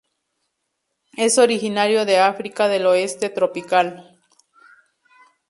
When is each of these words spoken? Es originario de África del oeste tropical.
Es 1.15 1.37
originario 1.37 2.05
de 2.05 2.17
África 2.17 2.67
del 2.67 2.87
oeste 2.87 3.29
tropical. 3.29 4.17